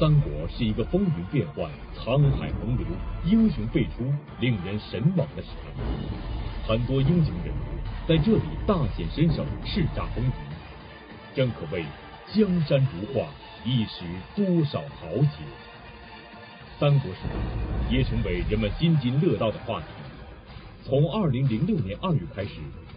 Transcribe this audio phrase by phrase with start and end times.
[0.00, 2.86] 三国是一个风云变幻、沧海横流、
[3.26, 6.66] 英雄辈出、令人神往的时代。
[6.66, 10.32] 很多英雄人物在这里大显身手、叱咤风云，
[11.34, 11.84] 正可谓
[12.32, 13.28] 江山如画，
[13.62, 15.44] 一时多少豪杰。
[16.78, 19.86] 三国时代也成为人们津津乐道的话题。
[20.82, 22.52] 从二零零六年二月开始，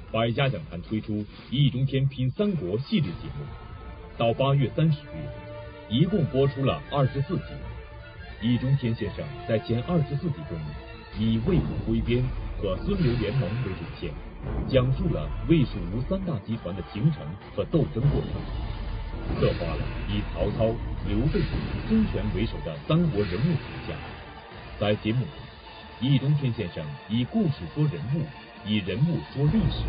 [0.09, 1.15] 百家讲坛推出
[1.51, 3.43] 《易中天品三国》系列节目，
[4.17, 5.42] 到八月三十日。
[5.89, 7.53] 一共播出了二十四集。
[8.41, 10.57] 易中天先生在前二十四集中，
[11.17, 12.23] 以魏武归边
[12.57, 14.11] 和孙刘联盟为主线，
[14.67, 17.21] 讲述了魏蜀吴三大集团的形成
[17.55, 20.73] 和斗争过程，刻画了以曹操、
[21.07, 21.39] 刘备、
[21.87, 23.97] 孙权为首的三国人物形象。
[24.79, 25.29] 在节目中，
[26.01, 28.25] 易中天先生以故事说人物，
[28.65, 29.83] 以人物说历史，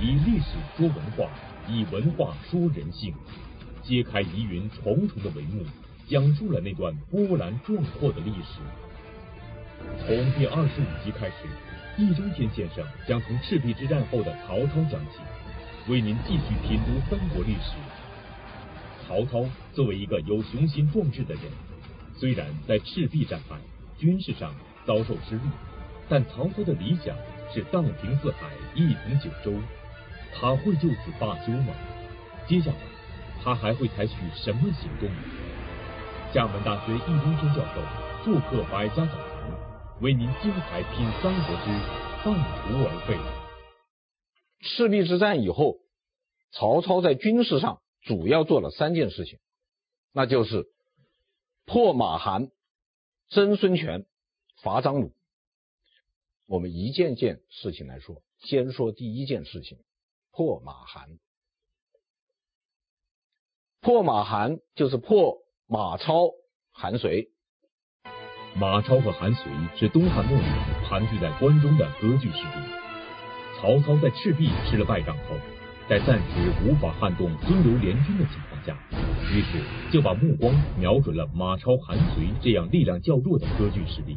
[0.00, 1.28] 以历史说文化，
[1.68, 3.14] 以文化说人性。
[3.82, 5.64] 揭开疑云重重的帷幕，
[6.08, 8.60] 讲述了那段波澜壮阔的历史。
[9.98, 11.34] 从第二十五集开始，
[11.98, 15.18] 易中天先生将从赤壁之战后的曹操讲起，
[15.88, 17.72] 为您继续品读三国历史。
[19.06, 21.42] 曹操作为一个有雄心壮志的人，
[22.16, 23.56] 虽然在赤壁战败，
[23.98, 24.54] 军事上
[24.86, 25.42] 遭受失利，
[26.08, 27.16] 但曹操的理想
[27.52, 29.58] 是荡平四海，一统九州。
[30.34, 31.74] 他会就此罢休吗？
[32.46, 32.91] 接下来。
[33.44, 35.10] 他还会采取什么行动？
[36.32, 37.82] 厦门大学易中天教授
[38.24, 41.66] 做客百家讲坛，为您精彩品三国之
[42.24, 43.18] 半途而废。
[44.60, 45.80] 赤壁之战以后，
[46.52, 49.40] 曹操在军事上主要做了三件事情，
[50.12, 50.66] 那就是
[51.66, 52.48] 破马韩、
[53.28, 54.06] 征孙权、
[54.62, 55.12] 伐张鲁。
[56.46, 59.78] 我们一件件事情来说，先说第一件事情：
[60.30, 61.18] 破马韩。
[63.84, 66.30] 破马韩就是破马超、
[66.72, 67.30] 韩遂。
[68.54, 70.52] 马超和韩遂是东汉末年
[70.84, 72.64] 盘踞在关中的割据势力。
[73.60, 75.34] 曹操在赤壁吃了败仗后，
[75.88, 78.78] 在暂时无法撼动孙刘联军的情况下，
[79.32, 84.16] 于是就把目光瞄准了马超、韩遂这样力量较弱的割据势力。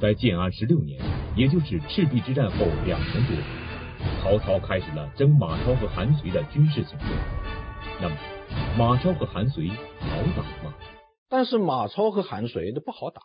[0.00, 1.02] 在建安十六年，
[1.34, 3.36] 也就是赤壁之战后两年多，
[4.22, 7.08] 曹操开始了征马超和韩遂的军事行动。
[8.00, 8.16] 那么，
[8.78, 9.76] 马超和韩遂好
[10.36, 10.74] 打吗？
[11.28, 13.22] 但是马超和韩遂都不好打。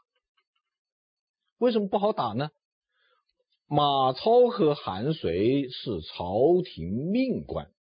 [1.60, 2.50] 为什么不好打呢？
[3.68, 7.72] 马超和韩遂是朝廷命官，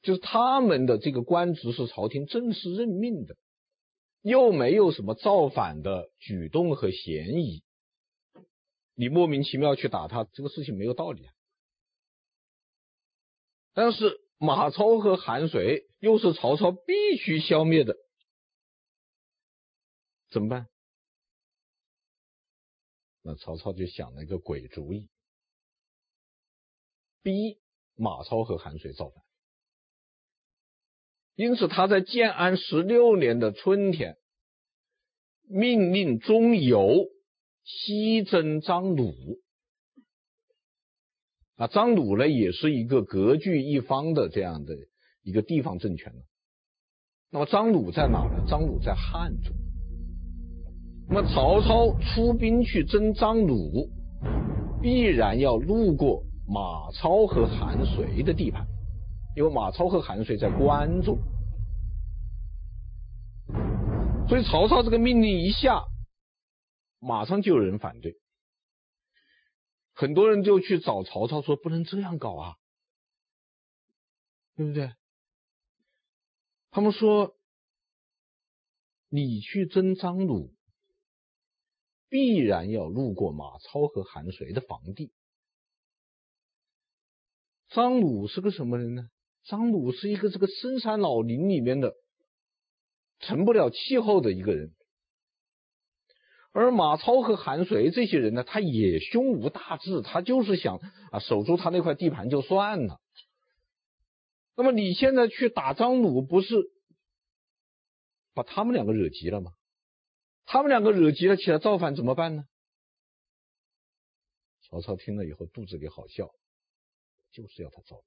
[0.00, 3.36] 就是他们的这个官职是朝廷正式任命的，
[4.22, 7.62] 又没有什么造反的举动和嫌疑，
[8.94, 11.32] 你莫名其妙去打他，这个事情没有道理啊。
[13.74, 14.20] 但是。
[14.42, 17.94] 马超和韩遂又是曹操必须消灭的，
[20.30, 20.66] 怎么办？
[23.20, 25.10] 那曹操就想了一个鬼主意，
[27.22, 27.60] 逼
[27.96, 29.22] 马超和韩遂造反。
[31.34, 34.16] 因此，他在建安十六年的春天，
[35.42, 37.10] 命令中游
[37.62, 39.12] 西征张鲁。
[41.60, 44.74] 啊，张鲁呢，也是一个割据一方的这样的
[45.22, 46.10] 一个地方政权。
[47.30, 48.46] 那么张鲁在哪呢？
[48.48, 49.54] 张鲁在汉中。
[51.06, 53.90] 那么曹操出兵去征张鲁，
[54.80, 58.66] 必然要路过马超和韩遂的地盘，
[59.36, 61.18] 因为马超和韩遂在关中。
[64.30, 65.82] 所以曹操这个命令一下，
[67.00, 68.14] 马上就有人反对。
[70.00, 72.56] 很多人就去找曹操说：“不能这样搞啊，
[74.56, 74.94] 对不对？”
[76.72, 77.36] 他们说
[79.10, 80.54] ：“你去征张鲁，
[82.08, 85.12] 必然要路过马超和韩遂的房地。
[87.68, 89.10] 张鲁是个什么人呢？
[89.44, 91.94] 张鲁是一个这个深山老林里面的
[93.18, 94.74] 成不了气候的一个人。”
[96.52, 100.78] 而马超和韩遂这些人呢，他也胸无大志，他就是想
[101.12, 103.00] 啊守住他那块地盘就算了。
[104.56, 106.54] 那么你现在去打张鲁，不是
[108.34, 109.52] 把他们两个惹急了吗？
[110.44, 112.44] 他们两个惹急了起来造反怎么办呢？
[114.62, 116.28] 曹操听了以后肚子里好笑，
[117.30, 118.04] 就是要他造反，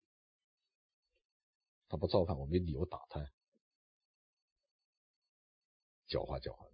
[1.88, 3.28] 他不造反我没理由打他呀，
[6.10, 6.73] 狡猾狡猾。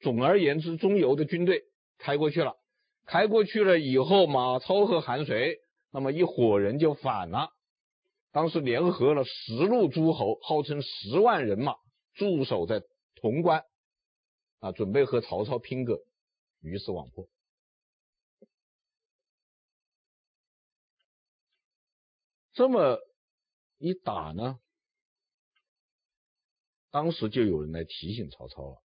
[0.00, 1.64] 总而言之，中游的军队
[1.98, 2.56] 开过去了，
[3.04, 5.58] 开过去了以后，马超和韩遂
[5.90, 7.50] 那么一伙人就反了。
[8.30, 11.74] 当时联合了十路诸侯，号称十万人马，
[12.14, 12.82] 驻守在
[13.16, 13.64] 潼关，
[14.60, 15.98] 啊，准备和曹操拼个
[16.60, 17.28] 鱼死网破。
[22.52, 22.98] 这么
[23.78, 24.60] 一打呢，
[26.90, 28.82] 当时就有人来提醒曹操了，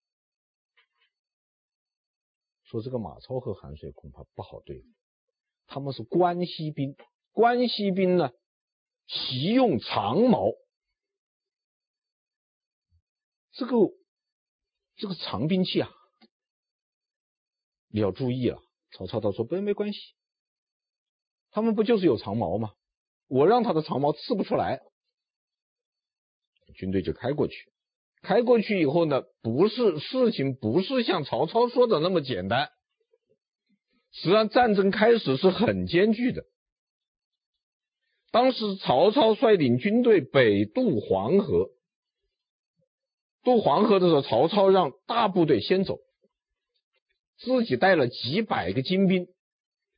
[2.71, 4.89] 说这个马超和韩遂恐怕不好对付，
[5.67, 6.95] 他们是关西兵，
[7.33, 8.31] 关西兵呢
[9.07, 10.53] 习用长矛，
[13.53, 13.73] 这个
[14.97, 15.91] 这个长兵器啊，
[17.89, 18.63] 你要注意了。
[18.93, 19.99] 曹操倒说不，没关系，
[21.51, 22.75] 他们不就是有长矛吗？
[23.29, 24.83] 我让他的长矛刺不出来，
[26.75, 27.73] 军队就开过去。
[28.23, 32.71] 开过去以后呢，不是事情不是像曹操说的那么简单。
[34.13, 36.45] 实际上战争开始是很艰巨的。
[38.31, 41.71] 当时曹操率领军队北渡黄河，
[43.43, 45.99] 渡黄河的时候，曹操让大部队先走，
[47.39, 49.29] 自己带了几百个精兵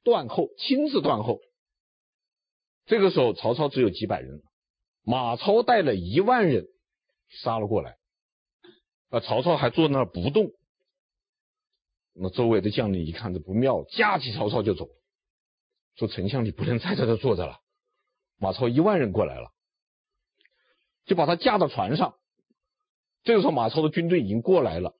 [0.04, 1.40] 断后，亲自断后。
[2.86, 4.42] 这个时候，曹操只有几百人，
[5.02, 6.66] 马超带了一万人
[7.28, 7.96] 杀了过来，
[9.10, 10.52] 啊，曹操还坐那儿不动。
[12.14, 14.88] 那周围的将领一看这不妙，架起曹操就走，
[15.96, 17.58] 说：“丞相，你不能再在这坐着了。”
[18.38, 19.52] 马超一万人过来了，
[21.06, 22.14] 就把他架到船上。
[23.22, 24.94] 这个时候，马超的军队已经过来了，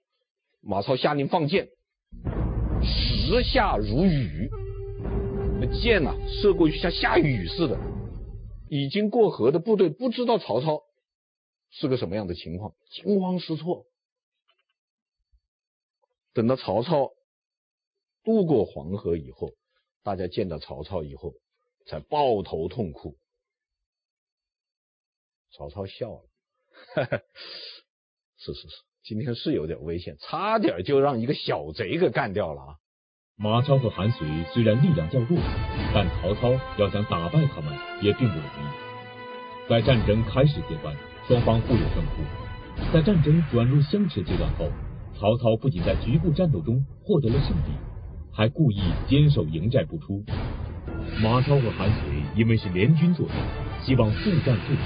[0.61, 1.69] 马超下令放箭，
[2.83, 4.51] 时下如雨。
[5.61, 7.79] 那箭呐，射过去像下雨似的。
[8.69, 10.83] 已经过河的部队不知道曹操
[11.71, 13.87] 是个什么样的情况，惊慌失措。
[16.33, 17.11] 等到曹操
[18.25, 19.53] 渡过黄河以后，
[20.03, 21.35] 大家见到曹操以后，
[21.87, 23.17] 才抱头痛哭。
[25.53, 26.23] 曹操笑了，
[26.95, 27.19] 哈哈，
[28.39, 32.77] 是是是，今天是有点危险，差点就让一个小贼给干掉了啊。
[33.37, 35.39] 马超和韩遂虽然力量较弱，
[35.93, 39.69] 但曹操要想打败他们也并不容易。
[39.69, 40.95] 在战争开始阶段，
[41.27, 42.23] 双方互有胜负。
[42.93, 44.71] 在战争转入相持阶段后，
[45.21, 47.77] 曹操不仅在局部战斗中获得了胜利，
[48.33, 50.25] 还故意坚守营寨不出。
[51.23, 53.37] 马超和韩遂因为是联军作战，
[53.85, 54.81] 希望速战速决。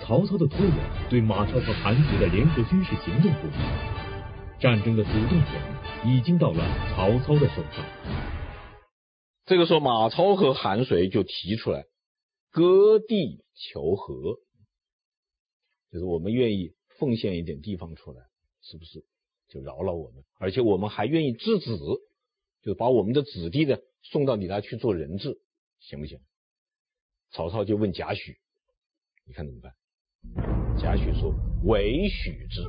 [0.00, 3.52] 曹操的拖延，对马超和韩遂的联合军事行动不利。
[4.58, 5.60] 战争的主动权。
[6.06, 6.62] 已经到了
[6.94, 7.84] 曹操的手上。
[9.44, 11.84] 这个时候，马超和韩遂就提出来
[12.50, 14.38] 割地求和，
[15.92, 18.22] 就是我们愿意奉献一点地方出来，
[18.62, 19.04] 是不是
[19.48, 20.24] 就饶了我们？
[20.38, 21.76] 而且我们还愿意质子，
[22.62, 25.38] 就把我们的子弟呢送到你那去做人质，
[25.80, 26.18] 行不行？
[27.30, 28.36] 曹操就问贾诩，
[29.26, 29.72] 你看怎么办？
[30.78, 32.62] 贾诩说：“委许之。”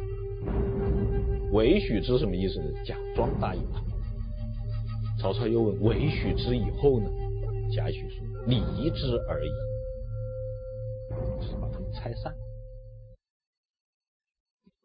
[1.53, 2.83] 委许之什么意思呢？
[2.83, 3.83] 假装答应他。
[5.21, 7.09] 曹操又问：委许之以后呢？
[7.73, 9.49] 贾诩说：离之而已，
[11.39, 12.35] 就是把他们拆散。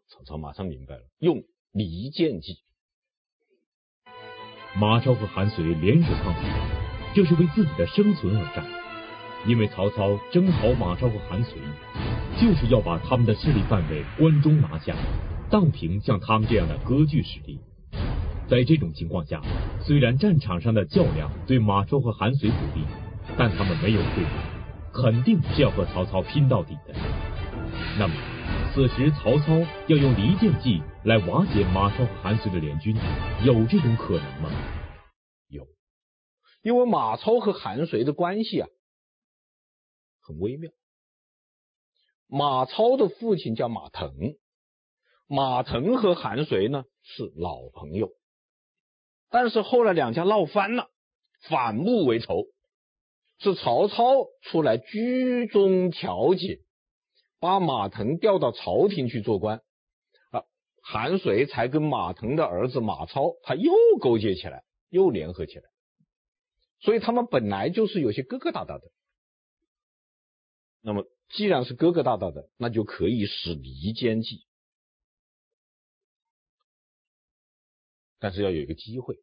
[0.09, 1.43] 曹操马上明白了，用
[1.73, 2.59] 离间计。
[4.79, 6.41] 马超和韩遂联手抗曹，
[7.15, 8.65] 就是为自己的生存而战。
[9.47, 11.59] 因为曹操征讨马超和韩遂，
[12.41, 14.95] 就是要把他们的势力范围关中拿下。
[15.49, 17.59] 荡平像他们这样的割据势力，
[18.49, 19.41] 在这种情况下，
[19.81, 22.85] 虽然战场上的较量对马超和韩遂不利，
[23.37, 24.29] 但他们没有退路，
[24.93, 26.95] 肯定是要和曹操拼到底的。
[27.99, 28.15] 那么，
[28.75, 32.95] 此时曹操要用离间计来瓦解马超和韩遂的联军，
[33.45, 34.51] 有这种可能吗？
[35.49, 35.67] 有，
[36.63, 38.69] 因为马超和韩遂的关系啊，
[40.23, 40.71] 很微妙。
[42.27, 44.13] 马超的父亲叫马腾。
[45.27, 48.11] 马腾和韩遂呢是老朋友，
[49.31, 50.91] 但是后来两家闹翻了，
[51.49, 52.47] 反目为仇，
[53.39, 56.59] 是曹操出来居中调解，
[57.41, 59.63] 把马腾调到朝廷去做官，
[60.31, 60.45] 啊，
[60.83, 65.65] 韩遂才跟马腾的儿子马超他又勾结起来，又联合起来，
[66.81, 68.93] 所以他们本来就是有些疙疙瘩瘩的。
[70.83, 74.47] 那么既然是疙疙瘩瘩的，那就可以使离间计。
[78.19, 79.17] 但是要有一个机会，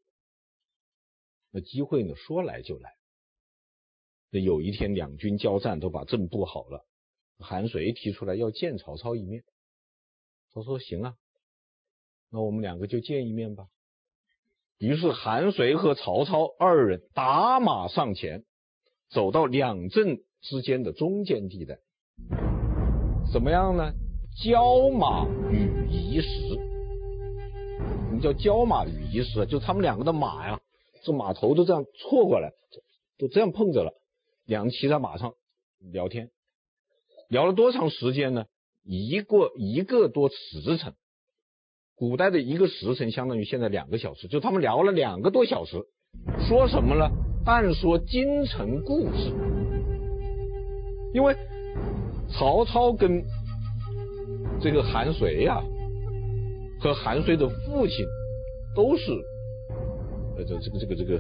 [1.51, 2.95] 那机会呢，说来就来。
[4.31, 6.85] 那有一天两军交战，都把阵布好了，
[7.39, 9.43] 韩遂提出来要见曹操一面。
[10.53, 11.15] 曹操说行啊，
[12.31, 13.67] 那我们两个就见一面吧。
[14.79, 18.43] 于是韩遂和曹操二人打马上前，
[19.09, 21.79] 走到两阵之间的中间地带，
[23.31, 23.93] 怎么样呢？
[24.43, 26.27] 交马与夷石。
[28.09, 29.45] 什么叫交马与夷石？
[29.47, 30.61] 就他们两个的马呀，
[31.03, 32.51] 这马头都这样错过来，
[33.17, 33.93] 都这样碰着了，
[34.45, 35.33] 两人骑在马上
[35.79, 36.29] 聊天，
[37.27, 38.45] 聊了多长时间呢？
[38.83, 40.93] 一个一个多时辰。
[41.95, 45.83] 古代的一个时辰相当于现在两个小时，就他们聊了两个多小时，
[46.47, 47.09] 说什么呢？
[47.45, 49.33] 但说京城故事。
[51.13, 51.35] 因为
[52.29, 53.23] 曹操跟
[54.61, 55.63] 这个韩遂呀、啊，
[56.79, 58.05] 和韩遂的父亲
[58.75, 59.11] 都是
[60.37, 61.19] 呃这这个这个这个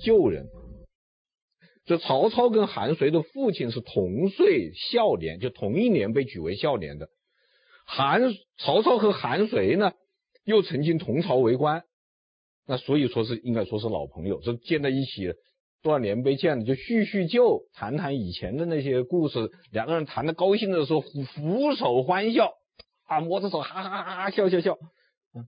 [0.00, 0.48] 旧人。
[1.86, 7.08] 这曹操跟韩遂的父亲是同岁孝廉，就同一年被举为孝廉的。
[7.86, 9.92] 韩曹操和韩遂呢，
[10.44, 11.84] 又曾经同朝为官，
[12.66, 15.32] 那所以说是应该说是老朋友，这见在一起
[15.82, 19.52] 多少年没见了，就叙叙旧，谈谈以前的那些故事。
[19.70, 22.54] 两个人谈得高兴的时候，俯首欢笑，
[23.04, 24.76] 啊，摸着手，哈哈哈哈，笑笑笑。
[25.32, 25.46] 嗯，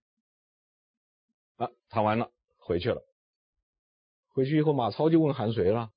[1.57, 2.31] 啊，谈完了，
[2.61, 3.03] 回去了。
[4.33, 5.91] 回去以后，马超就问韩遂了：“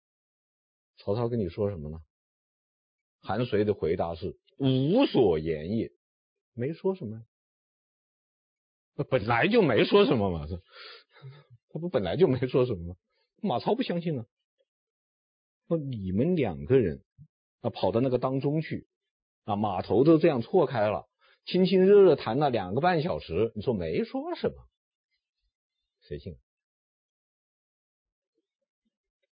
[1.04, 2.02] 曹操跟你说什么呢？”
[3.22, 5.92] 韩遂的回答是：“无所言也，
[6.54, 7.26] 没说什么。”
[8.96, 10.48] 那本来就没说什么嘛，
[11.70, 12.96] 他不本来就没说什么吗？
[13.42, 14.26] 马超不相信呢。
[15.68, 17.04] 说你们两个人
[17.62, 18.88] 啊，跑到那个当中去
[19.46, 21.08] 啊，马头都这样错开了，
[21.46, 24.68] 亲亲热热谈了两个半小时，你说没说什么，
[26.02, 26.38] 谁信？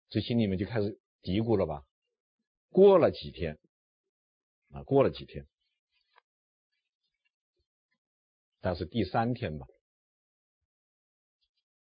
[0.10, 1.84] 这心里面就开始嘀咕了吧？
[2.70, 3.58] 过了几天
[4.70, 5.48] 啊，过了几天。
[8.60, 9.68] 但是第三天吧，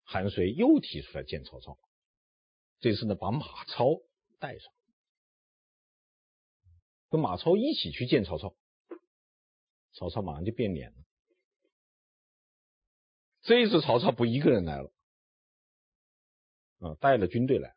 [0.05, 1.79] 韩遂又提出来见曹操，
[2.79, 4.01] 这次呢把马超
[4.39, 4.73] 带上，
[7.09, 8.57] 跟马超一起去见曹操。
[9.93, 11.05] 曹操马上就变脸了。
[13.43, 14.93] 这一次曹操不一个人来了，
[16.79, 17.77] 啊，带了军队来，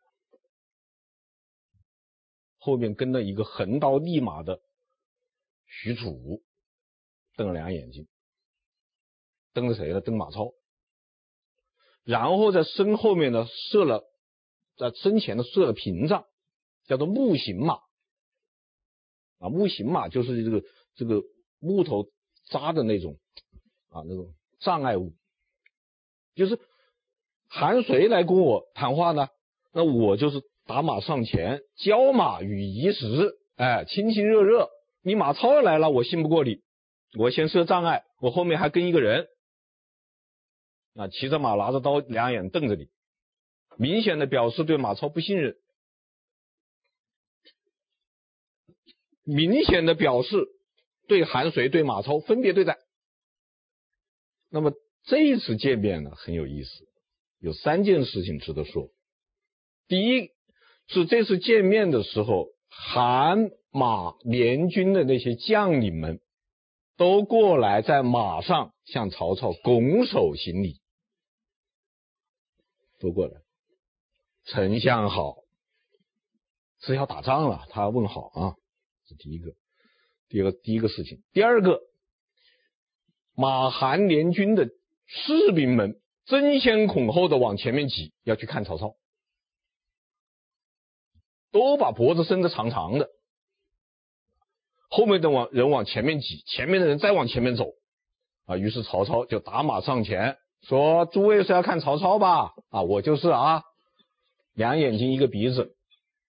[2.66, 4.60] 后面跟了一个横刀立马的
[5.66, 6.42] 许褚，
[7.36, 8.08] 瞪了两眼睛。
[9.52, 10.00] 瞪着谁呢？
[10.00, 10.52] 瞪马超，
[12.02, 14.02] 然后在身后面呢设了，
[14.76, 16.26] 在身前呢设了屏障，
[16.86, 17.76] 叫做木形马。
[19.38, 20.64] 啊，木形马就是这个
[20.96, 21.22] 这个
[21.60, 22.10] 木头
[22.46, 23.20] 扎的那种
[23.88, 25.14] 啊那种障碍物，
[26.34, 26.58] 就是
[27.48, 29.28] 喊谁来跟我谈话呢，
[29.72, 34.68] 那我就是打马上前，交马与移石，哎，亲亲热热。
[35.02, 36.60] 你马超来了，我信不过你，
[37.16, 39.28] 我先设障碍，我后面还跟一个人。
[40.94, 42.88] 啊，骑着马，拿着刀，两眼瞪着你，
[43.78, 45.56] 明显的表示对马超不信任，
[49.22, 50.46] 明显的表示
[51.06, 52.76] 对韩遂、对马超分别对待。
[54.50, 54.72] 那么
[55.04, 56.88] 这一次见面呢，很有意思，
[57.38, 58.90] 有三件事情值得说。
[59.86, 60.30] 第一
[60.88, 66.20] 是这次见面的时候，韩马联军的那些将领们
[66.96, 70.80] 都过来，在马上向曹操拱手行礼。
[72.98, 73.40] 都过来，
[74.46, 75.36] 丞相好，
[76.80, 78.54] 是要打仗了，他问好啊，
[79.06, 79.52] 这第一个，
[80.28, 81.80] 第二个第一个事情，第二个，
[83.34, 84.70] 马韩联军的
[85.06, 88.94] 士兵们争先恐后的往前面挤，要去看曹操，
[91.58, 93.08] 都把脖子伸得长长的，
[94.88, 97.72] 后面的往人往前面挤，前面的人再往前面走，
[98.44, 100.38] 啊，于是曹操就打马上前。
[100.62, 102.52] 说诸位是要看曹操吧？
[102.70, 103.62] 啊，我就是啊，
[104.54, 105.76] 两眼睛一个鼻子，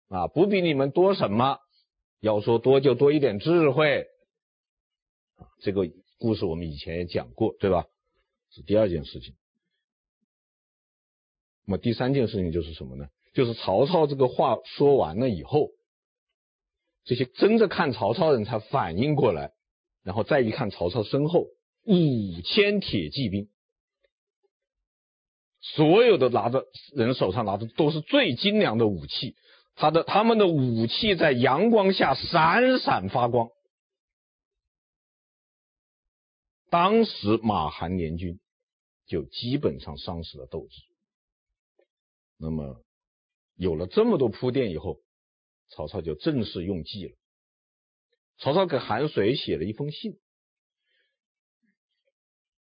[0.08, 1.58] 啊，不比你们多什么，
[2.20, 4.06] 要说多就多一点智慧。
[5.36, 7.86] 啊，这个故事我们以前也讲过，对吧？
[8.50, 9.34] 是第二件事情。
[11.64, 13.08] 那么第三件事情就是什么呢？
[13.36, 15.68] 就是曹操这个话说完了以后，
[17.04, 19.52] 这些争着看曹操人才反应过来，
[20.02, 21.48] 然后再一看曹操身后
[21.84, 23.50] 五千铁骑兵。
[25.60, 26.64] 所有的拿着
[26.94, 29.36] 人手上拿着都是最精良的武器，
[29.74, 33.50] 他的他们的武器在阳光下闪闪发光。
[36.70, 38.40] 当时马韩联军
[39.06, 40.82] 就基本上丧失了斗志。
[42.38, 42.82] 那么
[43.56, 45.00] 有了这么多铺垫以后，
[45.68, 47.16] 曹操就正式用计了。
[48.38, 50.18] 曹操给韩遂写了一封信，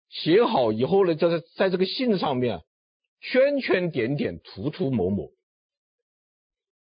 [0.08, 2.64] 写好以后呢，在在这个信上面。
[3.26, 5.32] 圈圈点点，涂涂抹抹，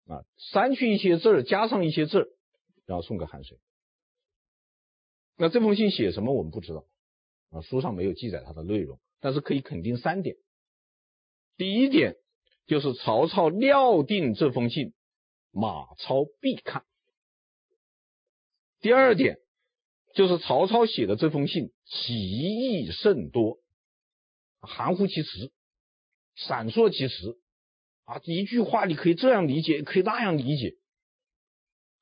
[0.08, 2.36] 啊，删去一些字儿，加上一些字，
[2.86, 3.56] 然后送给韩遂。
[5.36, 6.88] 那这封信写什么我们不知道
[7.50, 10.36] 啊，书上没有记载它的内容，但是可以肯定三点。
[11.56, 12.16] 第一点
[12.66, 14.94] 就是曹操料定这封信
[15.50, 16.84] 马超必看。
[18.80, 19.38] 第二点
[20.14, 23.58] 就是曹操写的这封信歧义甚多，
[24.60, 25.52] 含糊其辞，
[26.34, 27.40] 闪烁其词
[28.04, 30.76] 啊，一句话你可以这样理解，可以那样理解，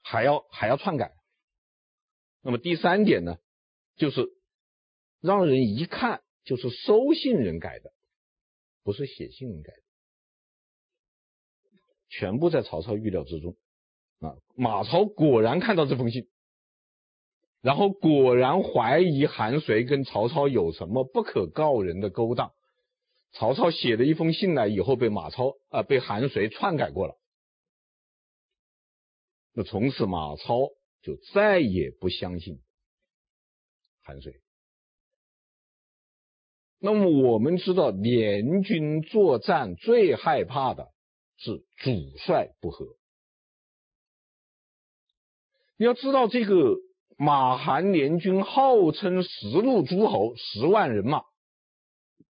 [0.00, 1.12] 还要还要篡改。
[2.40, 3.38] 那么第三点呢，
[3.96, 4.28] 就是
[5.20, 7.92] 让人一看就是收信人改的，
[8.82, 9.81] 不是写信人改的，
[12.12, 13.56] 全部在曹操预料之中
[14.20, 14.36] 啊。
[14.54, 16.28] 马超果然看到这封信，
[17.60, 22.52] 然后果然怀疑韩遂跟曹操有什么不可告人的勾当。
[23.32, 27.16] 曹操写了一封信来以后，被马超啊、被韩遂篡改过了。
[29.54, 30.68] 那从此马超。
[31.04, 32.60] 就再也不相信
[34.04, 34.40] 韩遂。
[36.78, 40.92] 那么我们知道，联军作战最害怕的
[41.42, 42.86] 是主帅不和。
[45.76, 46.76] 你要知道，这个
[47.18, 51.24] 马韩联军号称十路诸侯，十万人马，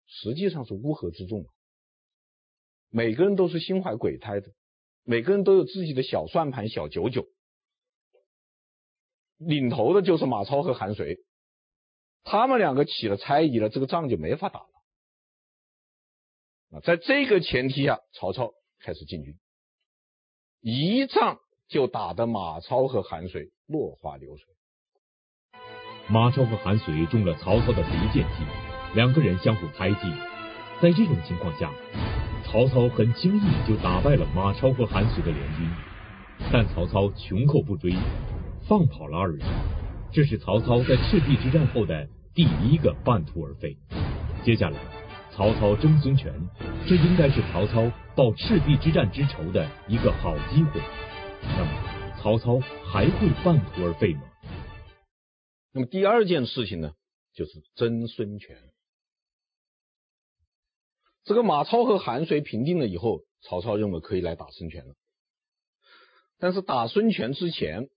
[0.07, 1.47] 实际上是乌合之众，
[2.89, 4.53] 每个人都是心怀鬼胎的，
[5.03, 7.27] 每个人都有自己的小算盘、小九九。
[9.39, 11.19] 领头的就是马超和韩遂，
[12.23, 14.69] 他们两个起了猜疑了，这个仗就没法打了。
[16.71, 18.53] 啊，在这个前提下，曹操
[18.85, 19.35] 开始进军，
[20.61, 24.47] 一仗就打得马超和韩遂落花流水。
[26.09, 28.45] 马超和韩遂中了曹操的离间计，
[28.95, 30.12] 两个人相互猜忌。
[30.81, 31.73] 在这种情况下，
[32.45, 35.71] 曹操很轻易就打败了马超和韩遂的联军，
[36.53, 37.95] 但曹操穷寇不追。
[38.69, 39.47] 放跑了二人，
[40.12, 43.77] 这是曹操在赤壁之战后的第一个半途而废。
[44.45, 44.79] 接下来，
[45.31, 46.33] 曹操争孙权，
[46.88, 50.81] 这应该是曹操报赤壁之战之仇的一个好机会。
[51.42, 54.23] 那么，曹操还会半途而废吗？
[55.73, 56.95] 那么第二件事情呢，
[57.35, 58.59] 就是争孙权。
[61.25, 64.95] 这个马超和韩遂平定了以后，曹操认为可以来打孙权了。
[66.38, 67.88] 但是打孙权之前，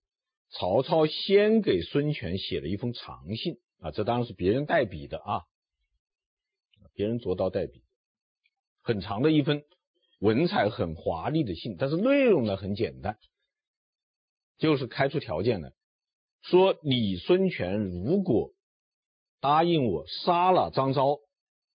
[0.50, 5.42] 曹操先给孙权写了一封长信啊，这当然是别人代笔的啊，
[6.94, 7.82] 别人着刀代笔，
[8.86, 9.64] 很长的一封，
[10.20, 13.18] 文采很华丽的信，但是内容呢很简单，
[14.58, 15.72] 就是开出条件来，
[16.42, 18.52] 说你孙权如果
[19.40, 21.18] 答应我杀了张昭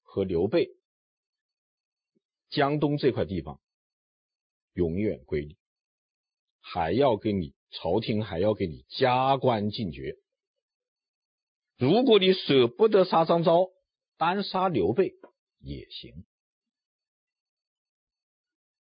[0.04, 0.70] 和刘备，
[2.50, 3.60] 江东这块地方
[4.74, 5.58] 永远归你，
[6.62, 7.54] 还要给你。
[7.74, 10.18] 朝廷还要给你加官进爵。
[11.78, 13.70] 如果你舍不得杀张昭，
[14.18, 15.14] 单杀刘备
[15.62, 16.26] 也行。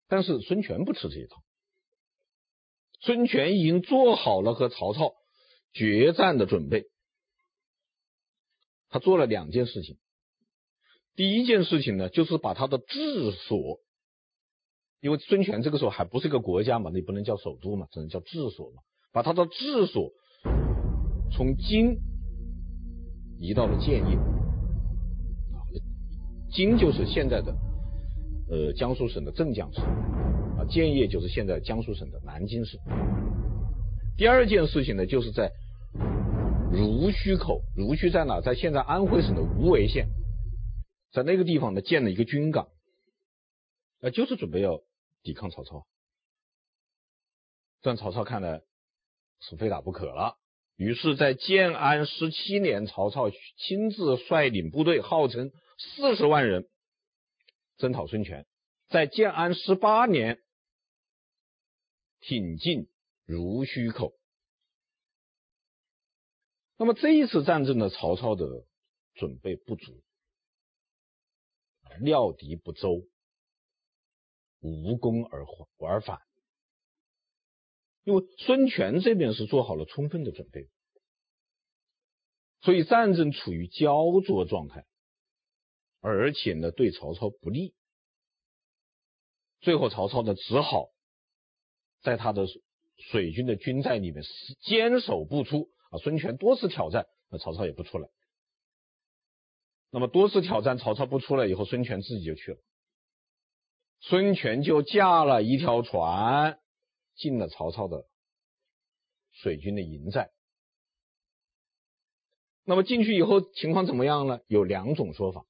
[0.09, 1.43] 但是孙权不吃这一套。
[3.01, 5.13] 孙权已经做好了和曹操
[5.73, 6.87] 决战的准备。
[8.89, 9.99] 他做了两件事情。
[11.15, 13.81] 第一件事情呢，就是把他的治所。
[15.01, 18.83] 因为孙权这个时候还不是一个国家嘛，你不能叫首都嘛，只能叫治所嘛。
[19.13, 20.11] 把他的治所
[21.31, 21.99] 从荆
[23.39, 25.63] 移到了建业，啊，
[26.51, 27.55] 荆就是现在的
[28.51, 32.79] 呃江苏省的镇江市，啊，建业就是现在江苏省的南京市。
[34.17, 35.53] 第二件事情呢，就是在
[36.73, 38.41] 濡须口，濡须在哪？
[38.41, 40.09] 在现在安徽省的无为县，
[41.13, 42.69] 在那个地方呢建了一个军港，
[44.01, 44.81] 啊，就是准备要。
[45.25, 45.85] 抵抗曹操，
[47.83, 48.63] 让曹操看来
[49.41, 50.37] 是非打不可了。
[50.77, 56.67] 于是，在建安十七年，曹操亲自率领部队，号称四十万人，
[57.79, 58.47] 征讨孙权。
[58.89, 60.43] 在建安十八年，
[62.21, 62.89] 挺进
[63.25, 64.13] 濡须口。
[66.77, 68.67] 那么这一次战争呢，曹操的
[69.15, 70.03] 准备不足，
[72.01, 73.09] 料敌不周。
[74.61, 76.21] 无功而还而返，
[78.03, 80.69] 因为孙权这边是做好了充分的准备，
[82.63, 84.85] 所以战争处于焦灼状态，
[86.01, 87.75] 而且呢对曹操不利。
[89.61, 90.91] 最后曹操呢只好
[92.03, 92.47] 在他的
[93.11, 94.23] 水军的军寨里面
[94.61, 95.99] 坚守不出啊。
[95.99, 98.09] 孙权多次挑战，那曹操也不出来。
[99.91, 102.59] 那么多次挑战，曹操不出来以后，孙权自己就去了。
[104.01, 106.61] 孙权就驾了一条船
[107.17, 108.07] 进了曹操的
[109.33, 110.31] 水军的营寨，
[112.63, 114.41] 那么进去以后情况怎么样呢？
[114.47, 115.47] 有两种说法，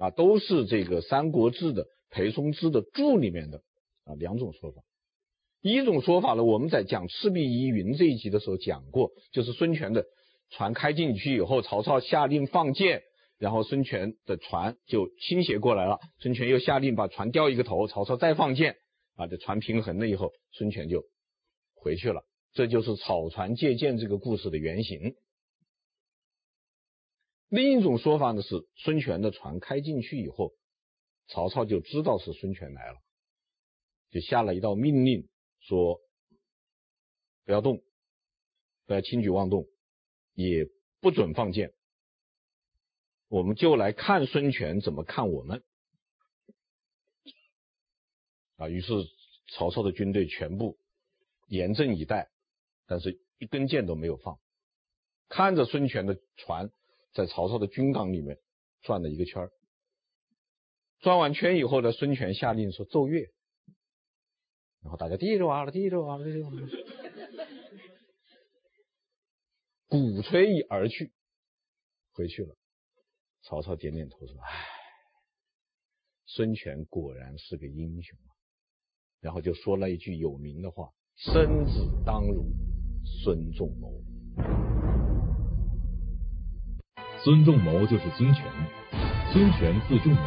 [0.00, 3.58] 啊，都是这个《三国志》的裴松之的注里面的
[4.04, 4.80] 啊两种说法。
[5.60, 10.06] 一种说法呢，我们在讲赤壁疑云这一集的时候讲过，就是孙权的
[10.48, 13.02] 船开进去以后，曹操下令放箭，
[13.38, 18.76] 然后孙权的船就倾斜过来了，孙权又下令把船掉一个头，曹操再放箭，
[19.16, 21.04] 啊，这船平衡了以后，孙权就
[21.74, 22.22] 回去了。
[22.54, 25.14] 这就是草船借箭这个故事的原型。
[27.50, 30.54] 另一种说法呢，是孙权的船开进去以后，
[31.26, 32.98] 曹操就知道是孙权来了，
[34.10, 36.00] 就下了一道命令，说
[37.44, 37.82] 不要动，
[38.86, 39.66] 不要轻举妄动，
[40.34, 40.68] 也
[41.00, 41.74] 不准放箭，
[43.26, 45.64] 我们就来看孙权怎么看我们。
[48.56, 48.92] 啊，于是
[49.48, 50.78] 曹操的军队全部
[51.48, 52.30] 严阵以待。
[52.86, 54.38] 但是一根箭都没有放，
[55.28, 56.70] 看着孙权的船
[57.12, 58.38] 在曹操的军港里面
[58.82, 59.48] 转了一个圈，
[61.00, 63.32] 转完圈以后呢，孙权下令说奏乐，
[64.82, 66.68] 然后大家提着哇了，提着哇了，提着哇了，
[69.86, 71.12] 鼓吹而去，
[72.12, 72.56] 回去了。
[73.42, 74.66] 曹操点点头说：“唉，
[76.26, 78.30] 孙权果然是个英雄啊。”
[79.20, 82.50] 然后就说了一句有名的话：“生子当如。”
[83.24, 83.90] 孙仲谋，
[87.22, 88.44] 孙仲谋就是孙权。
[89.30, 90.22] 孙权字仲谋，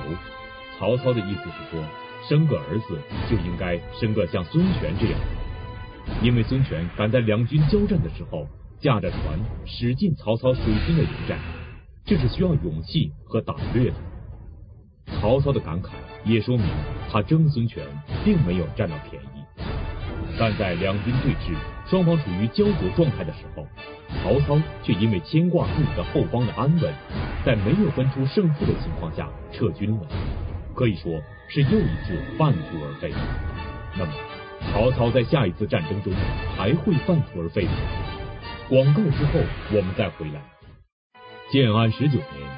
[0.77, 1.83] 曹操的意思是说，
[2.29, 8.47] 生个儿子就应该生个像孙权这样的，因为孙权敢在两军交战的时候
[8.79, 11.37] 驾着船驶进曹操水军的营寨，
[12.05, 13.95] 这是需要勇气和胆略的。
[15.19, 15.89] 曹操的感慨
[16.23, 16.65] 也说明
[17.11, 17.83] 他争孙权
[18.23, 19.43] 并没有占到便宜。
[20.39, 21.55] 但在两军对峙、
[21.89, 23.67] 双方处于焦灼状态的时候，
[24.21, 26.93] 曹操却因为牵挂自己的后方的安稳，
[27.45, 30.07] 在没有分出胜负的情况下撤军了，
[30.75, 33.11] 可以说是又一次半途而废。
[33.97, 34.11] 那么，
[34.71, 36.13] 曹操在下一次战争中
[36.57, 37.71] 还会半途而废吗？
[38.69, 39.39] 广告之后
[39.71, 40.41] 我们再回来。
[41.51, 42.49] 建安十九年，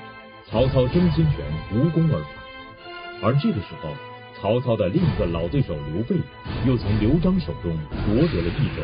[0.50, 3.90] 曹操争孙权无功而返，而这个时候。
[4.38, 6.18] 曹操的另一个老对手刘备，
[6.68, 7.72] 又从刘璋手中
[8.06, 8.84] 夺得了益州，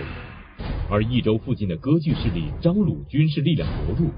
[0.89, 4.11] 而益州附近的割据势力张鲁军事力量薄弱，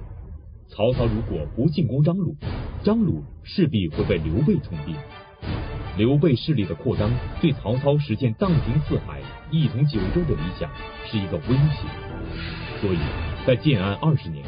[0.67, 2.35] 曹操如果不进攻张鲁，
[2.83, 4.95] 张鲁势必会被刘备吞并。
[5.95, 10.67] 刘备势力的扩张，对曹操实现荡平四海、一统九州的理想
[11.05, 11.87] 是一个威胁，
[12.81, 12.97] 所以
[13.45, 14.43] 在建安二十年，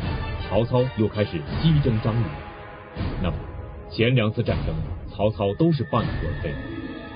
[0.49, 2.27] 曹操又开始西征张鲁。
[3.21, 3.38] 那么
[3.91, 4.73] 前两次战争，
[5.08, 6.51] 曹操都是半途而废。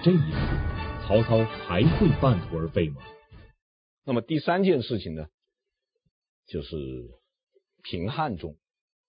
[0.04, 2.98] 这一次，曹操还会半途而废吗？
[4.04, 5.28] 那么第三件事情呢，
[6.48, 6.76] 就是
[7.84, 8.58] 平汉中，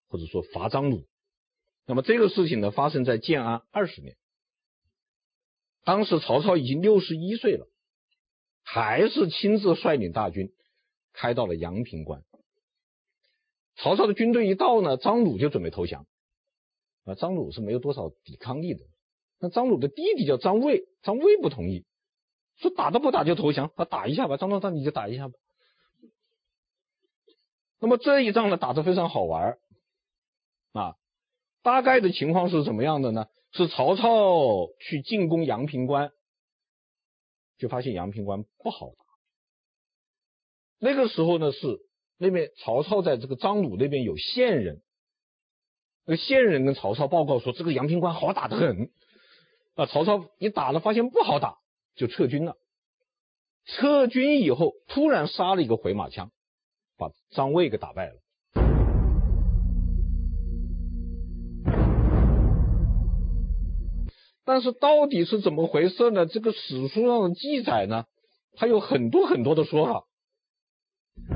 [0.08, 1.06] 或者说伐张鲁。
[1.86, 4.16] 那么这个事情呢，发生在建安二十年。
[5.82, 7.66] 当时曹操已经六十一岁了，
[8.62, 10.52] 还是亲自率领大军
[11.12, 12.22] 开到了阳平关。
[13.76, 16.06] 曹操的军队一到呢，张鲁就准备投降。
[17.04, 18.84] 啊，张鲁是没有多少抵抗力的。
[19.38, 21.86] 那张鲁的弟弟叫张卫，张卫不同意，
[22.60, 25.34] 说打都不打就投降，啊，打一下吧，张老大你就打一下吧。
[27.80, 29.58] 那么这一仗呢，打得非常好玩
[30.72, 30.96] 啊，
[31.62, 33.26] 大概的情况是怎么样的呢？
[33.52, 36.12] 是曹操去进攻阳平关，
[37.58, 39.04] 就发现阳平关不好打。
[40.78, 41.80] 那个时候呢，是
[42.18, 44.82] 那边曹操在这个张鲁那边有线人，
[46.04, 48.90] 那个线人跟曹操报告说，这个阳平关好打得很。
[49.76, 49.86] 啊！
[49.86, 51.56] 曹操一打了，发现不好打，
[51.96, 52.54] 就撤军了。
[53.66, 56.30] 撤军以后，突然杀了一个回马枪，
[56.96, 58.14] 把张卫给打败了。
[64.44, 66.26] 但是到底是怎么回事呢？
[66.26, 68.06] 这个史书上的记载呢，
[68.54, 70.04] 它有很多很多的说法。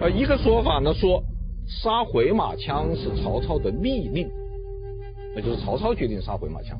[0.01, 1.23] 呃，一个说法呢说，
[1.69, 4.29] 杀回马枪是曹操的密令，
[5.37, 6.77] 那就是曹操决定杀回马枪。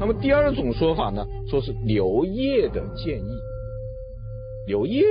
[0.00, 3.38] 那么第二种说法呢，说是刘烨的建议，
[4.66, 5.02] 刘烨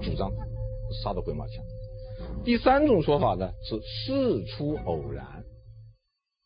[0.00, 0.32] 主张
[1.02, 1.62] 杀的回马枪。
[2.42, 5.44] 第三种说法呢是事出偶然，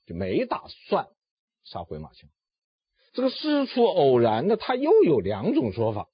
[0.04, 1.06] 就没打算
[1.62, 2.28] 杀回马枪。
[3.12, 6.08] 这个事出偶然呢，它又有两种说法，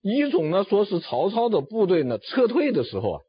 [0.00, 3.22] 一种呢说是曹操的部队呢撤退的时候啊，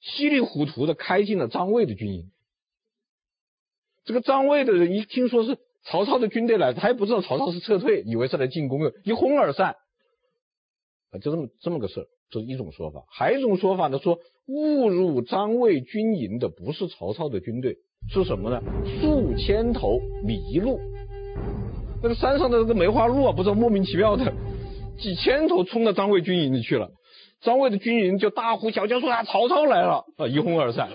[0.00, 2.32] 稀里糊涂的开进了张卫的军营，
[4.04, 5.58] 这个张卫的人一听说是。
[5.84, 9.74] 曹操的军队来，他还不知道曹操是撤退，以为是来进攻的，一哄而散，
[11.10, 12.06] 啊，就这么这么个事儿。
[12.30, 13.02] 这是一种说法。
[13.10, 17.76] 还有一种说法呢，说误入张卫军营的不是曹操的军队，
[18.08, 18.62] 是什么呢？
[19.00, 20.80] 数千头麋鹿。
[22.02, 24.32] 那个山上的那个梅花鹿啊，不知道莫名其妙的
[24.98, 26.90] 几千头冲到张卫军营里去了。
[27.42, 30.88] 张卫的军营就大呼小叫说啊，曹操来了啊，一哄而散。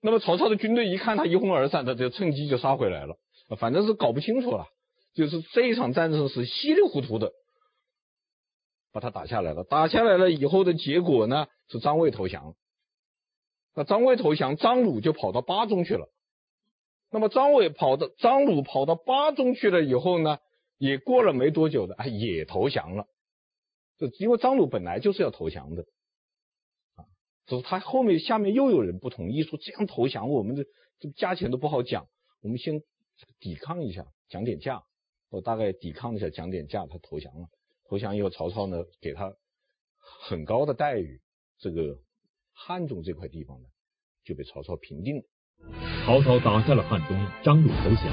[0.00, 3.16] 那么曹操的军队一看他一哄而散，他就趁机就杀回来了。
[3.58, 4.66] 反正是搞不清楚了，
[5.14, 7.32] 就是这一场战争是稀里糊涂的
[8.92, 9.64] 把他打下来了。
[9.64, 12.54] 打下来了以后的结果呢，是张卫投降。
[13.74, 16.08] 那张卫投降，张鲁就跑到巴中去了。
[17.10, 20.38] 那么张伟跑到张鲁跑到巴中去了以后呢，
[20.78, 23.06] 也过了没多久的，也投降了。
[23.98, 25.84] 这因为张鲁本来就是要投降的，
[27.48, 30.64] 就，是他后面下面又有人不同意，说这样投降我们的
[31.00, 32.06] 这价钱都不好讲，
[32.42, 32.82] 我们先
[33.40, 34.82] 抵抗一下，讲点价。
[35.30, 37.48] 我大概抵抗一下，讲点价，他投降了。
[37.88, 39.32] 投降以后，曹操呢给他
[40.20, 41.20] 很高的待遇，
[41.58, 41.98] 这个
[42.52, 43.68] 汉中这块地方呢
[44.24, 45.22] 就被曹操平定了。
[46.04, 48.04] 曹操打下了汉中，张鲁投降。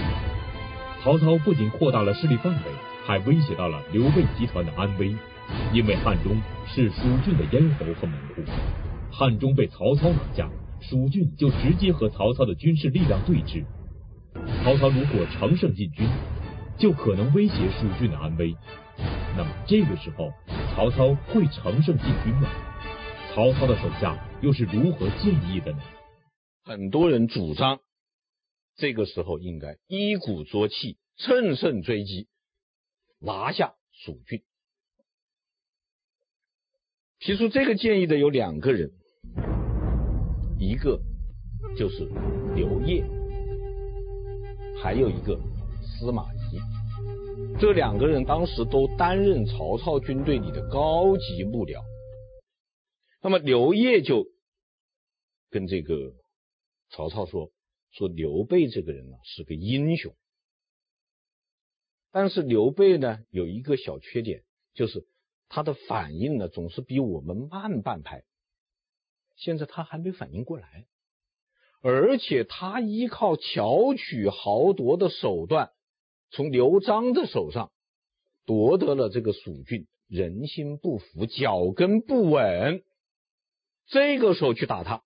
[1.03, 2.71] 曹操不仅扩大了势力范围，
[3.05, 5.15] 还威胁到了刘备集团的安危。
[5.71, 8.41] 因为汉中是蜀郡的咽喉和门户，
[9.11, 13.65] 汉中被曹操拿下，蜀郡就直接和曹操的军事力量对峙。
[14.63, 16.07] 曹操如果乘胜进军，
[16.77, 18.55] 就可能威胁蜀郡的安危。
[19.37, 20.31] 那么这个时候，
[20.75, 22.49] 曹操会乘胜进军吗？
[23.33, 25.79] 曹操的手下又是如何建议的呢？
[26.63, 27.79] 很多人主张，
[28.75, 32.27] 这个时候应该一鼓作气，乘胜追击，
[33.19, 34.41] 拿下蜀郡。
[37.25, 38.91] 提出这个建议的有两个人，
[40.59, 41.01] 一个
[41.75, 42.07] 就是
[42.55, 43.03] 刘烨，
[44.83, 45.35] 还有一个
[45.81, 46.59] 司马懿。
[47.59, 51.81] 这两个人当时都担任曹操军队里的高级幕僚。
[53.23, 54.27] 那么刘烨就
[55.49, 56.13] 跟这个。
[56.91, 57.51] 曹操说
[57.91, 60.15] ：“说刘备这个人呢是个英雄，
[62.11, 64.43] 但是刘备呢有一个小缺点，
[64.75, 65.07] 就是
[65.49, 68.23] 他的反应呢总是比我们慢半拍。
[69.35, 70.85] 现在他还没反应过来，
[71.81, 75.71] 而且他依靠巧取豪夺的手段，
[76.31, 77.71] 从刘璋的手上
[78.45, 82.83] 夺得了这个蜀郡，人心不服，脚跟不稳。
[83.87, 85.03] 这个时候去打他，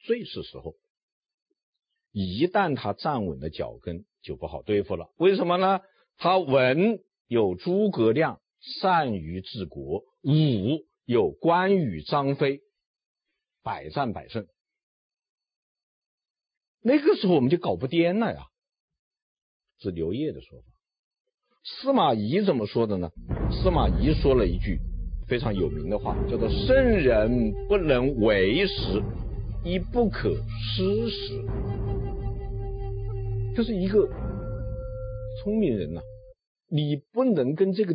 [0.00, 0.74] 最是时候。”
[2.12, 5.10] 一旦他站稳了脚跟，就不好对付了。
[5.16, 5.80] 为什么呢？
[6.16, 12.60] 他稳有诸葛亮善于治国，武有关羽、张飞，
[13.62, 14.46] 百战百胜。
[16.82, 18.46] 那个时候我们就搞不掂了呀。
[19.80, 20.66] 是刘烨的说法。
[21.62, 23.10] 司马懿怎么说的呢？
[23.50, 24.78] 司马懿说了一句
[25.26, 29.02] 非常有名的话，叫做“圣人不能为时，
[29.64, 31.44] 亦不可失时”。
[33.56, 34.08] 就是一个
[35.42, 36.00] 聪明人呐、
[36.68, 37.94] 你不能跟这个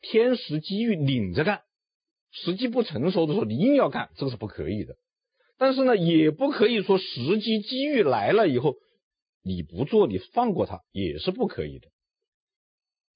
[0.00, 1.62] 天时机遇领着干，
[2.30, 4.96] 时机不成熟的时候你硬要干，这个是不可以的。
[5.58, 8.76] 但是呢，也不可以说时机机遇来了以后
[9.42, 11.88] 你不做，你放过他也是不可以的。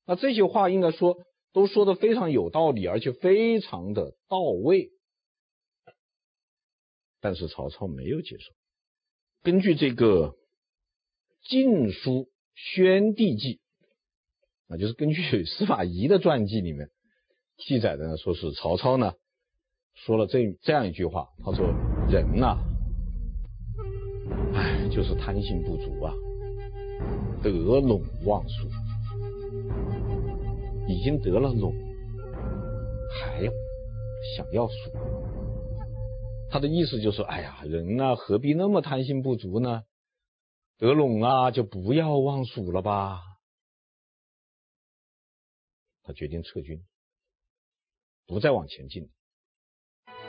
[0.06, 1.18] 那这些话应该说
[1.52, 4.90] 都说的非常有道理，而且非常的到位。
[7.20, 8.52] 但是曹操没有接受。
[9.42, 10.36] 根据这个。
[11.50, 12.10] 《晋书·
[12.54, 13.56] 宣帝纪》
[14.68, 16.88] 啊，就是根据司马懿的传记里面
[17.58, 19.12] 记载的呢，说是曹操呢
[19.94, 21.66] 说了这这样一句话，他说
[22.10, 22.58] ：“人呐、
[24.54, 26.12] 哎，就是贪心不足啊，
[27.42, 28.68] 得陇望蜀，
[30.88, 31.72] 已经得了陇，
[33.20, 33.52] 还要
[34.36, 34.74] 想要蜀。”
[36.50, 39.82] 他的意思就是：哎呀，人啊，何必那么贪心不足呢？
[40.78, 43.20] 得陇啊，就不要望蜀了吧。
[46.04, 46.80] 他决定撤军，
[48.26, 49.08] 不再往前进。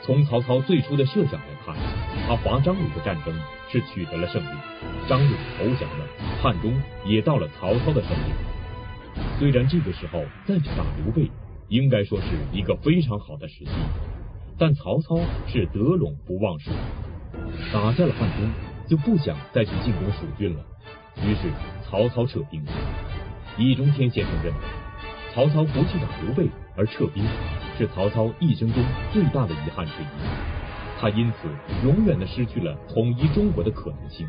[0.02, 1.76] 从曹操最初的设想来看，
[2.26, 3.38] 他伐张鲁的战争
[3.70, 4.58] 是取得了胜利，
[5.08, 6.06] 张鲁投降了，
[6.42, 8.32] 汉中也到了曹操的手里。
[9.38, 11.30] 虽然这个时候再去打刘备，
[11.68, 13.70] 应该说是一个非常好的时机，
[14.58, 16.70] 但曹操是得陇不忘蜀，
[17.72, 18.50] 打下了汉中。
[18.88, 20.64] 就不想再去进攻蜀郡了，
[21.16, 21.50] 于是
[21.82, 22.64] 曹操撤兵。
[23.58, 24.60] 易中天先生认为，
[25.36, 27.22] 曹操不去打刘备而撤兵，
[27.76, 30.06] 是曹操一生中最大的遗憾之一。
[30.98, 34.26] 他因此永远的失去了统一中国的可能性，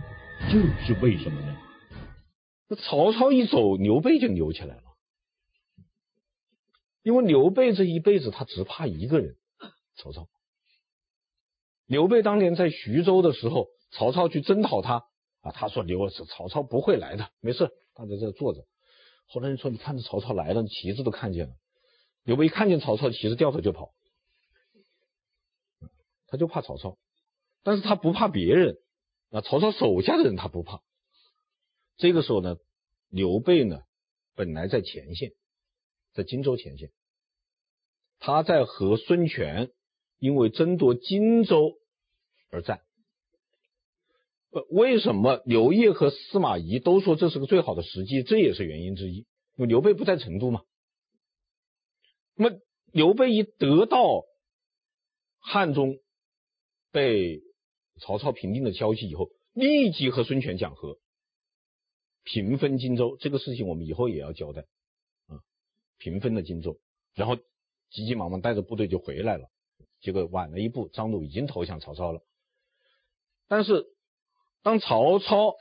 [0.52, 1.56] 这是为什么呢？
[2.67, 4.84] 那曹操一走，刘备就牛起来了。
[7.04, 9.38] 因为刘备这一辈子他只怕一个人，
[9.96, 10.28] 曹操。
[11.86, 15.06] 刘备当年在徐州的时候，曹操去征讨他
[15.39, 18.65] 啊，他说刘是曹操不会来的，没事，他在这坐着。
[19.27, 21.55] 后来人说你看着曹操来了，旗子都看见了。
[22.23, 23.93] 刘备一看见曹操旗子掉头就跑，
[26.27, 26.97] 他就怕曹操，
[27.63, 28.77] 但是他不怕别人
[29.29, 30.81] 啊，曹操手下的人他不怕。
[31.97, 32.57] 这个时候呢，
[33.09, 33.81] 刘备呢
[34.35, 35.31] 本来在前线，
[36.13, 36.91] 在荆州前线，
[38.19, 39.71] 他在和孙权
[40.19, 41.73] 因为争夺荆州
[42.49, 42.81] 而战。
[44.51, 48.23] 呃，为什么刘烨和司马懿都说这是个最好的时机？
[48.23, 49.25] 这也是原因之一。
[49.55, 50.62] 因为刘备不在成都嘛。
[52.36, 52.60] 那么
[52.91, 54.23] 刘备一得到
[55.39, 55.97] 汉中
[56.91, 57.41] 被
[57.99, 60.99] 曹操平定的消息以后，立即和孙权讲和，
[62.23, 63.17] 平分荆州。
[63.19, 64.62] 这个事情我们以后也要交代
[65.25, 65.41] 啊，
[65.97, 66.77] 平分了荆州，
[67.15, 67.36] 然后
[67.89, 69.49] 急急忙忙带着部队就回来了。
[69.99, 72.21] 结果晚了一步，张鲁已经投降曹操了。
[73.47, 73.88] 但是
[74.67, 75.56] 当曹操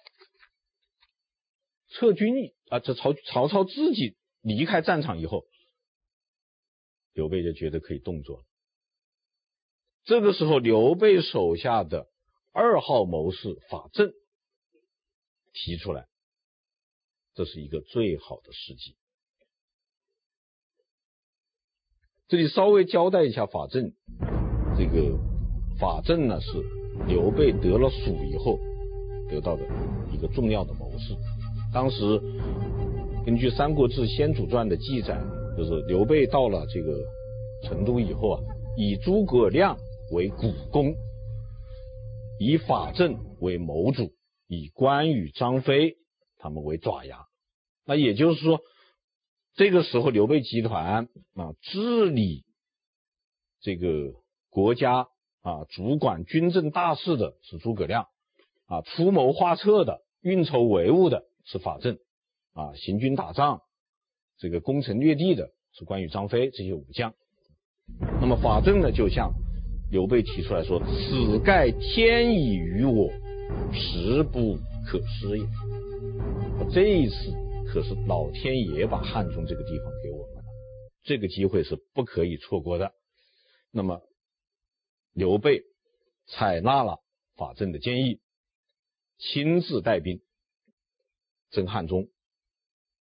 [1.91, 5.45] 撤军啊，这曹曹操自己离开战场以后，
[7.13, 8.45] 刘备就觉得可以动作了。
[10.03, 12.09] 这个时候，刘备手下的
[12.51, 14.11] 二号谋士法正
[15.53, 16.09] 提出来，
[17.35, 18.97] 这是一个最好的时机。
[22.27, 23.93] 这里稍微交代一下法正，
[24.77, 25.17] 这个
[25.79, 26.49] 法正呢是
[27.07, 28.59] 刘备得了蜀以后
[29.29, 29.63] 得到的
[30.13, 31.17] 一个重要的谋士。
[31.73, 32.21] 当时
[33.25, 35.21] 根据《三国志·先主传》的记载，
[35.57, 36.93] 就是刘备到了这个
[37.65, 38.43] 成都以后啊，
[38.77, 39.77] 以诸葛亮
[40.13, 40.95] 为股肱，
[42.39, 44.13] 以法正为谋主，
[44.49, 45.97] 以关羽、张飞
[46.39, 47.27] 他们为爪牙。
[47.85, 48.61] 那也就是说。
[49.59, 52.45] 这个时候，刘备集团啊，治理
[53.63, 54.13] 这个
[54.51, 55.09] 国家
[55.41, 58.07] 啊，主管军政大事的是诸葛亮
[58.67, 61.99] 啊，出谋划策的、运筹帷幄的是法正
[62.53, 63.63] 啊，行军打仗、
[64.39, 67.15] 这个攻城略地的是关羽、张飞这些武将。
[68.21, 69.33] 那么法正呢，就向
[69.91, 73.11] 刘备提出来说：“此盖天以与我，
[73.73, 75.47] 实不可失也。”
[76.73, 77.15] 这一次。
[77.69, 80.45] 可是老天爷把汉中这个地方给我们了，
[81.03, 82.93] 这个机会是不可以错过的。
[83.73, 84.01] 那么
[85.13, 85.63] 刘备
[86.29, 87.01] 采纳了
[87.37, 88.21] 法正的建议，
[89.19, 90.23] 亲自带兵
[91.51, 92.09] 征汉中，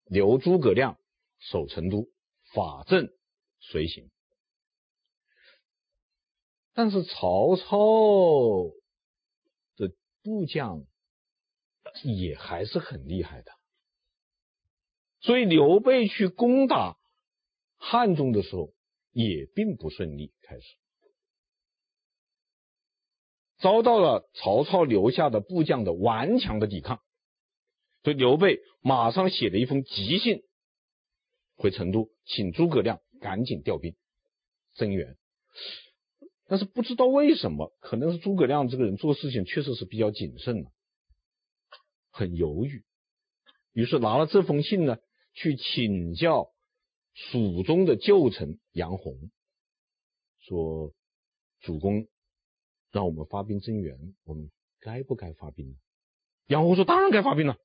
[0.05, 0.99] 留诸葛亮
[1.39, 2.07] 守成都，
[2.53, 3.09] 法正
[3.59, 4.09] 随行。
[6.73, 7.67] 但是曹操
[9.75, 10.85] 的部将
[12.03, 13.51] 也还是很厉害的。
[15.21, 16.97] 所以刘备去攻打
[17.77, 18.73] 汉中的时候
[19.11, 20.65] 也并不顺利，开始
[23.65, 27.01] 遭到了曹操留下的部将的顽强的抵抗，
[28.03, 30.43] 所以刘备马上写了一封急信
[31.55, 33.95] 回成都，请诸葛亮赶紧调兵
[34.75, 35.17] 增援。
[36.45, 40.69] 但是不知道为什么，可能是诸葛亮这个人做事情确实是比较谨慎了，
[42.11, 42.83] 很犹豫，
[43.73, 44.97] 于是拿了这封信呢。
[45.37, 46.51] 去请教
[47.13, 49.31] 蜀中的旧臣杨洪，
[50.39, 50.93] 说
[51.59, 52.07] ：“主公
[52.95, 55.73] 让我们发兵增援，我们该不该发兵呢？”
[56.47, 57.57] 杨红说：“当然该发兵了。”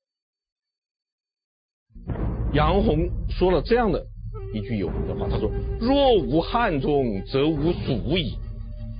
[2.53, 4.05] 杨红说了这样的
[4.53, 8.35] 一句有名的话，他说：“若无汉中，则无蜀矣。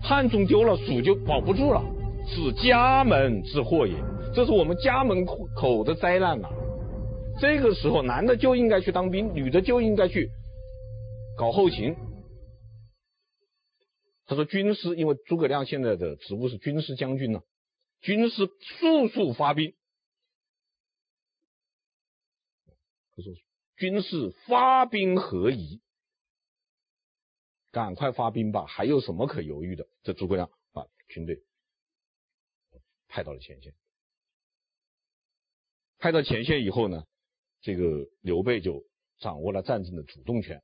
[0.02, 1.84] 汉中丢了，蜀就保不住了，
[2.26, 3.94] 是家门之祸也。
[4.34, 6.54] 这是我们家门口的灾难呐、啊。”
[7.41, 10.32] 这个时候，男的就应该去当兵，女的就应该去
[11.38, 11.94] 搞后勤。
[14.32, 17.41] 他说：“军师，因为诸葛亮现在的职务是军师将军呢、
[18.00, 18.48] 军师
[18.80, 19.76] 速速发兵。”
[23.13, 23.34] 他说
[23.76, 25.82] ：“军师发兵何疑？
[27.71, 31.44] 赶快发兵吧，还有什么可犹豫的？”这诸葛亮把军队
[33.10, 33.75] 派到了前线，
[35.98, 37.04] 派到前线以后呢？
[37.60, 38.86] 这个刘备就
[39.19, 40.63] 掌握了战争的主动权。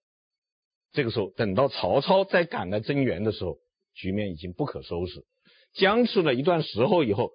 [0.92, 3.60] 这个时候，等到曹操再赶来增援的时候，
[3.94, 5.26] 局面已经不可收拾。
[5.74, 7.34] 僵持了一段时候以后，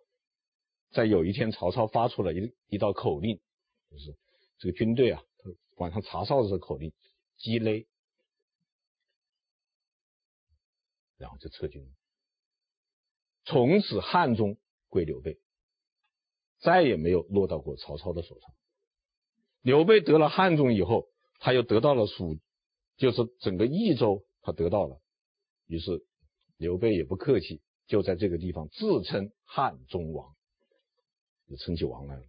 [0.91, 3.41] 在有一天，曹操发出了一一道口令，
[3.91, 4.17] 就是
[4.59, 5.23] 这个军队啊，
[5.77, 6.93] 晚上查哨的时候口令：
[7.39, 7.87] 击擂，
[11.19, 11.87] 然后就撤军。
[13.45, 14.57] 从此汉中
[14.89, 15.39] 归刘备，
[16.61, 18.51] 再也没有落到过曹操的手上。
[19.63, 21.07] 刘备得了汉中以后，
[21.39, 22.39] 他又得到了蜀
[22.97, 25.01] 就是整个益州他得到了。
[25.67, 26.05] 于是
[26.57, 30.35] 刘备也不客气，就在这个地方自称汉中王，
[31.49, 32.23] 就称起王来了。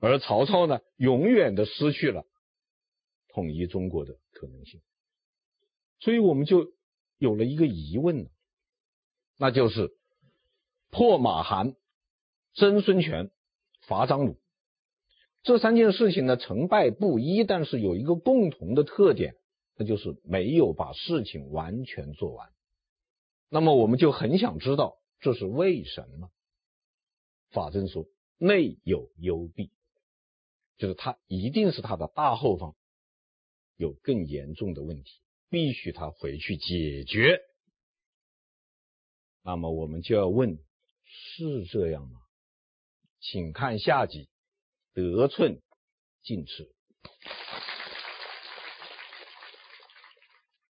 [0.00, 2.26] 而曹操呢，永远的失去了
[3.28, 4.80] 统一中国的可能性。
[5.98, 6.72] 所以我们就
[7.18, 8.28] 有了一个疑问，
[9.38, 9.96] 那就是
[10.90, 11.74] 破马韩、
[12.52, 13.30] 征孙权、
[13.80, 14.36] 伐张鲁。
[15.42, 19.36] 这三件事情呢，成败不一，但是有一个共同的特点，
[19.76, 22.52] 那就是没有把事情完全做完。
[23.48, 26.30] 那么我们就很想知道这是为什么？
[27.50, 28.06] 法正说
[28.38, 29.70] ：“内有幽弊，
[30.76, 32.74] 就是他一定是他的大后方
[33.76, 35.20] 有更严重的问题，
[35.50, 37.40] 必须他回去解决。”
[39.42, 40.58] 那么我们就要问：
[41.04, 42.20] 是这样吗？
[43.20, 44.28] 请看下集。
[44.94, 45.60] 得寸
[46.22, 46.72] 进尺。